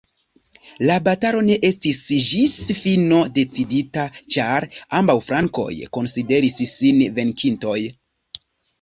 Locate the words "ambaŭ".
5.03-5.19